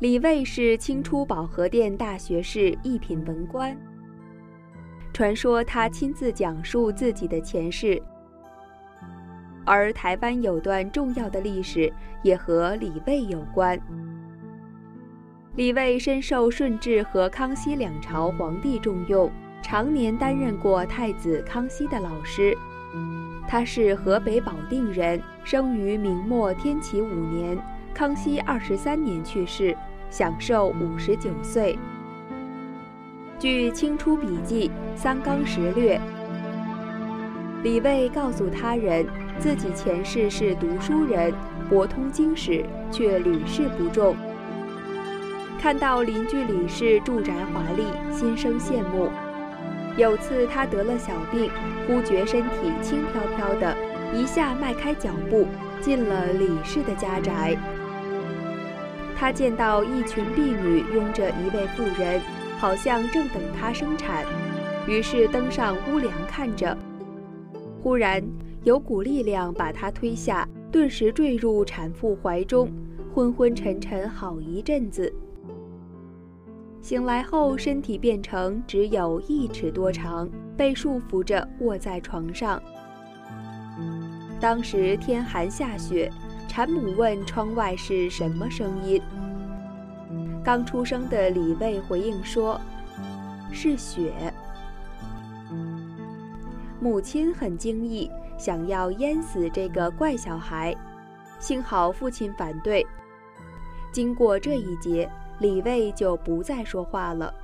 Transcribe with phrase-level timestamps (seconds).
[0.00, 3.76] 李卫是清初保和殿大学士一品文官。
[5.12, 8.02] 传说他亲自讲述自己的前世，
[9.64, 11.92] 而台湾有段重要的历史
[12.24, 13.80] 也和李卫有关。
[15.54, 19.30] 李卫深受顺治和康熙两朝皇帝重用，
[19.62, 22.52] 常年担任过太子康熙的老师。
[23.46, 27.56] 他是河北保定人，生于明末天启五年，
[27.94, 29.74] 康熙二十三年去世，
[30.10, 31.78] 享寿五十九岁。
[33.38, 34.68] 据《清初笔记·
[34.98, 35.96] 三纲实略》，
[37.62, 39.06] 李卫告诉他人，
[39.38, 41.32] 自己前世是读书人，
[41.68, 44.16] 博通经史，却屡试不中。
[45.60, 49.08] 看到邻居李氏住宅华丽，心生羡慕。
[49.96, 51.48] 有次他得了小病，
[51.86, 53.76] 忽觉身体轻飘飘的，
[54.12, 55.46] 一下迈开脚步
[55.80, 57.56] 进了李氏的家宅。
[59.16, 62.20] 他见到一群婢女拥着一位妇人。
[62.56, 64.24] 好像正等他生产，
[64.86, 66.74] 于是登上屋梁看着。
[67.82, 68.22] 忽然
[68.62, 72.70] 有股力量把他推下，顿时坠入产妇怀中，
[73.12, 75.12] 昏昏沉沉好一阵子。
[76.80, 80.26] 醒来后，身体变成只有一尺多长，
[80.56, 82.62] 被束缚着卧在床上。
[84.40, 86.10] 当时天寒下雪，
[86.54, 89.02] 产母问窗外是什么声音。
[90.44, 92.60] 刚出生的李卫回应说
[93.50, 94.12] ：“是雪。”
[96.78, 100.72] 母亲很惊异，想要淹死这个怪小孩，
[101.40, 102.86] 幸好父亲反对。
[103.90, 105.10] 经过这一劫，
[105.40, 107.34] 李卫就不再说话了。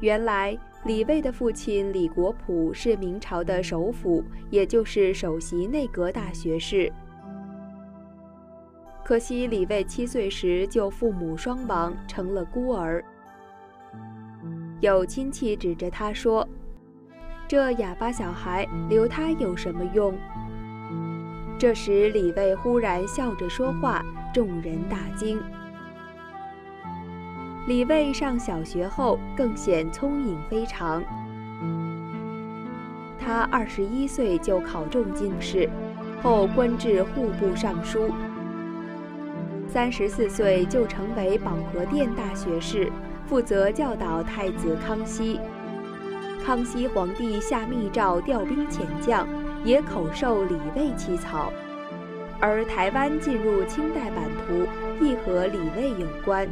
[0.00, 6.92] 原来，李卫的父亲李国普是明朝的首辅，也就是首席内阁大学士。
[9.08, 13.02] 可惜李卫七岁时就父母双亡，成了孤儿。
[14.80, 16.46] 有亲戚指着他说
[17.48, 20.14] ：“这哑巴小孩留他有什么用？”
[21.58, 24.04] 这时李卫忽然笑着说话，
[24.34, 25.40] 众人大惊。
[27.66, 31.02] 李卫上小学后更显聪颖非常，
[33.18, 35.66] 他二十一岁就考中进士，
[36.22, 38.12] 后官至户部尚书。
[39.68, 42.90] 三十四岁就成为保和殿大学士，
[43.26, 45.38] 负责教导太子康熙。
[46.42, 49.28] 康熙皇帝下密诏调兵遣将，
[49.62, 51.52] 也口授李卫起草。
[52.40, 54.66] 而台湾进入清代版图，
[55.04, 56.48] 亦和李卫有关。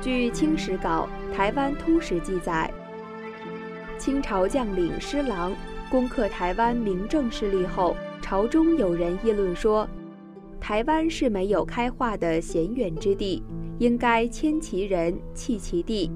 [0.00, 2.70] 据《清史稿·台湾通史》记载，
[3.98, 5.52] 清朝将领施琅
[5.90, 9.88] 攻克台湾明郑势力后，朝中有人议论说。
[10.62, 13.42] 台湾是没有开化的险远之地，
[13.78, 16.08] 应该迁其人弃其地。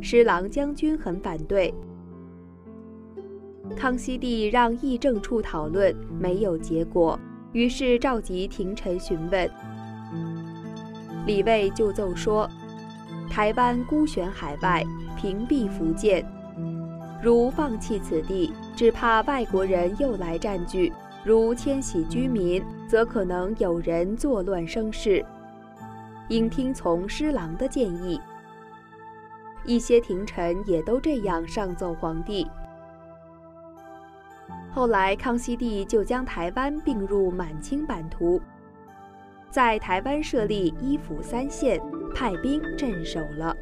[0.00, 1.74] 施琅将军很反对。
[3.74, 7.18] 康熙帝让议政处讨论，没有结果，
[7.50, 9.50] 于是召集廷臣询问。
[11.26, 12.48] 李卫就奏说：
[13.28, 14.84] 台湾孤悬海外，
[15.16, 16.24] 屏蔽福建，
[17.20, 20.92] 如放弃此地，只怕外国人又来占据。
[21.26, 25.26] 如迁徙居民，则可能有人作乱生事，
[26.28, 28.20] 应听从施琅的建议。
[29.64, 32.46] 一些廷臣也都这样上奏皇帝。
[34.70, 38.40] 后来，康熙帝就将台湾并入满清版图，
[39.50, 41.82] 在台湾设立一府三县，
[42.14, 43.56] 派兵镇守了。